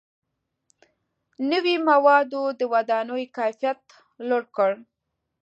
[1.51, 3.81] •نوي موادو د ودانیو کیفیت
[4.29, 4.71] لوړ کړ.